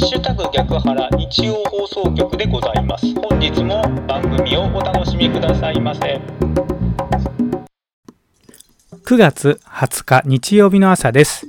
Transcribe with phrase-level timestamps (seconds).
[0.00, 6.20] ッシュタグ逆腹日曜放送局でございます本日も番組をお楽しみくださいませ
[9.04, 11.46] 9月20日日曜日の朝です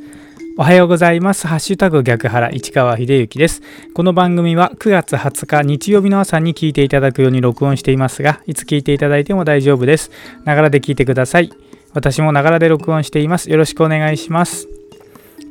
[0.58, 1.48] おはようございます。
[1.48, 3.62] ハッシュタグ逆腹市川秀幸です。
[3.96, 10.12] この番組は9月20日日曜日の朝に聞いていただくように録音していますが、いつ聞いていただいても大丈夫です。
[10.44, 11.50] ながらで聞いてください。
[11.94, 13.50] 私もながらで録音しています。
[13.50, 14.68] よろしくお願いします。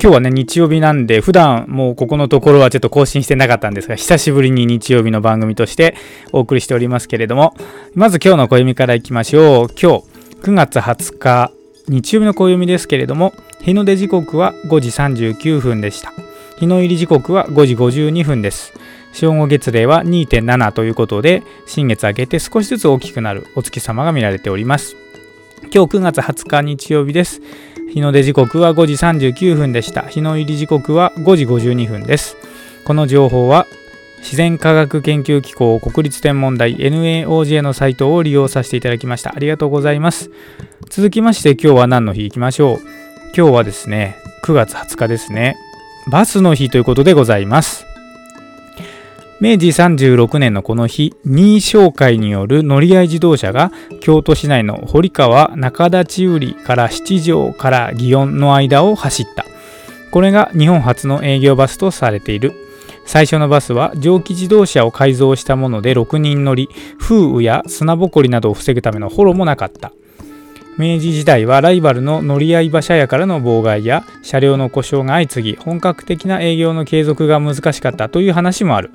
[0.03, 5.95] 今日はね、日曜日なんで、普段もうここのところはちょっと更新してなかったんですが、久しぶりに日曜日の番組として
[6.33, 7.55] お送りしておりますけれども、
[7.95, 9.69] まず今日の暦からいきましょう。
[9.79, 10.05] 今日、
[10.41, 11.53] 9月20日、
[11.89, 16.15] 日曜日の暦ですけれども、日の出時刻は5時39分でした。
[16.59, 18.73] 日の入り時刻は5時52分です。
[19.13, 24.97] 正午月齢は2.7ということで、新月明けて少しずつ大きくなるお月様が見られております。
[25.65, 27.43] 今日9月20日日曜日です。
[27.91, 28.93] 日の出時刻は5時
[29.33, 30.03] 39分でした。
[30.03, 32.37] 日の入り時刻は5時52分です。
[32.85, 33.67] この情報は
[34.19, 39.35] 自然科学研究機構国立天文台 NAOJ のサイトを利用させていただきました。
[39.35, 40.31] ありがとうございます。
[40.89, 42.79] 続きまして今日は何の日行きましょう。
[43.37, 45.57] 今日はですね、9月20日ですね。
[46.11, 47.90] バスの日ということでございます。
[49.41, 59.47] 明治36年のこの日、新位商会による乗り合い自動車が京都市内の堀川中立売りから七条から祇園の間を走った。
[60.11, 62.53] これが日本初の営業バスとされている。
[63.07, 66.69] 最初のバスは蒸気自動車を改造したもので6人乗り、
[66.99, 69.95] 風雨や砂ぼこりなどを防ぐためのホロもなかった。
[70.81, 78.91] 明治時代はライバルの乗り合い馬車屋からの妨害や車両の故障が相次ぎ本格的な営業の継続が難しかったという話もある。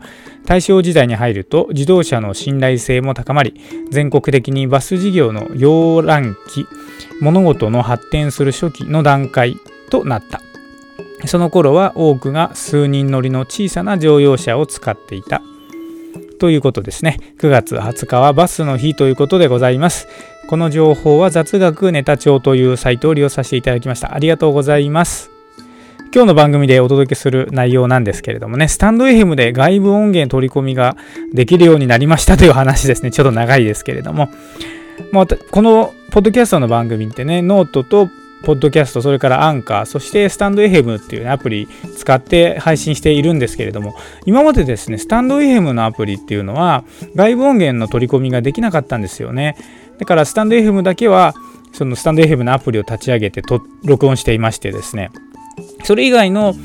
[0.46, 3.62] 大正時代に入ると自動車の信頼性も高まり
[3.92, 6.66] 全国的にバス事業の要覧期
[7.22, 9.56] 物事の発展する初期の段階
[9.92, 10.42] となった。
[11.28, 15.44] その頃は多くが数人乗りの小さな乗用車を使っていた。
[16.40, 17.20] ということですね。
[17.38, 20.08] 9月20日はバスの日ということでございます。
[20.48, 24.14] この情報は雑学ネタ帳というサイトを利用させていただきました。
[24.14, 25.32] ありがとうございます。
[26.14, 30.96] 今日の番組でお届けする内容なんですけれどもね、スタンド FM で外部音源取り込みが
[31.34, 33.10] できるようになりましたという話ですね。
[33.10, 34.30] ちょっと長いですけれども。
[35.12, 38.08] まあ、このポッドキャストの番組ってね、ノートと
[38.46, 41.68] ポッドキャスト、それからアンカー、そしてスタンド FM っていう、ね、アプリ
[41.98, 43.96] 使って配信しているんですけれども、
[44.26, 46.86] 今までですね、スタンド FM のアプリっていうのは
[47.16, 49.58] 外部音源の取り込みができなかったんですよね。
[49.98, 51.34] だからスタンド FM だけは
[51.74, 55.12] そのスタンド FM のアプリを立ち上げてと録音していましてですね
[55.84, 56.56] それ以外の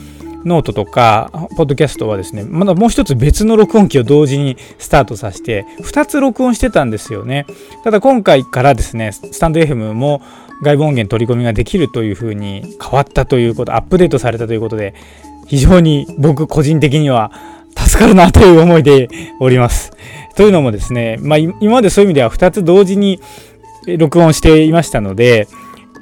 [0.45, 7.47] ノートとか、ポッドキャストはですね、まだもう一つ別の録音機を同時にスタートさせて、2つ録音してたんですよね。
[7.85, 10.23] ただ今回からですね、スタンド FM も
[10.63, 14.95] 外部音源取り込みができるというふうに変わったということ、アップデートされたということで、
[15.47, 17.33] 非常に僕個人的には
[17.77, 19.09] 助かるなという思いで
[19.41, 19.93] おります。
[20.37, 23.21] というのもですね、まあ、今までそういう意味では2つ同時に
[23.99, 25.49] 録音していましたので、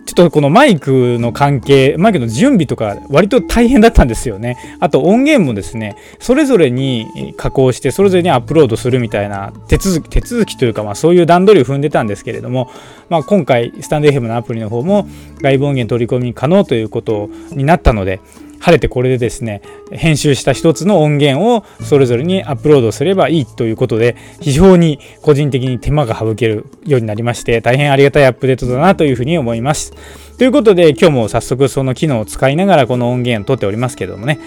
[0.09, 4.56] ちょっとこのマイクの関係、マイクの準備とか割と大変だったんですよね。
[4.81, 12.71] あと音源もですね、それぞれに加工して、それぞれにアップロードするみたいな手続き、手続きというか、まあそういう段取りを踏んでたんですけれども、
[13.11, 15.06] まあ今回、スタンド FM のアプリの方も
[15.43, 18.21] 外部音源取り込み可能ということになったので、
[18.60, 29.92] 晴れてこれでですね編集した一つの音源をそれぞれにアップロードすればいいということで非常に個人的に手間が省けるようになりまして大変ありがたいアップデートだなというふうに思います。
[30.38, 34.38] ということで今日も早速その機能を使いながらこの音源を取っておりますけどもね、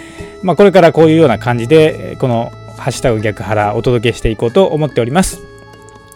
[0.41, 2.49] まあ、これからこういうような感じでこの
[2.79, 5.41] 「ハッシュタグ逆腹」お届けしていこうと思っております。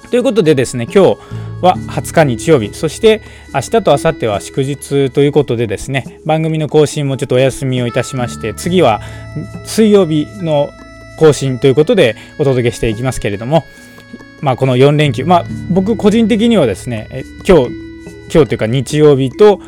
[0.09, 1.17] ということでですね今日
[1.65, 2.73] は20日日曜日。
[2.73, 3.21] そして
[3.53, 9.01] 明日と明後日は祝日ということでですね番組の更新もちょっとお休みをいたしまして次は
[9.65, 10.69] 水曜日の
[11.17, 13.63] 更新ということでお届けしていきますけれども
[14.41, 17.71] まあこの4連休まあ僕個人的にはですね今日
[18.33, 19.59] 今日というか日曜日と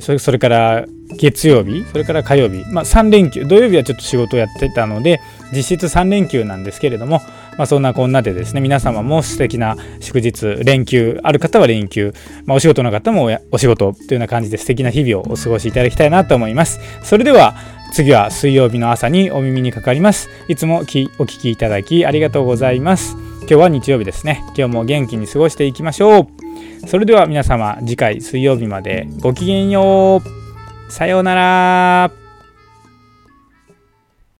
[0.00, 0.86] それから
[1.16, 5.20] 月曜日、それから火曜日、まあ、3連休、土曜日はちょっと仕事をやってたので、
[5.52, 7.20] 実質3連休なんですけれども、
[7.58, 12.14] まあ、そんなこんなでですね、皆様も素敵な祝日、連休、ある方は連休、
[12.46, 16.80] まあ、お仕事の方もお仕事というような感じで素敵な日々をお過ごしいただきたいなと思います。
[17.02, 17.56] それでは、
[17.92, 20.28] 次は水曜日の朝にお耳にかかります。
[20.46, 23.16] いつもお聞きいただきありがとうございます。
[23.40, 24.42] 今日は日曜日ですね。
[24.56, 26.28] 今日も元気に過ごしていきましょ
[26.84, 26.86] う。
[26.86, 30.92] それでは皆様、次回水曜日までごきげんよう。
[30.92, 32.27] さようなら。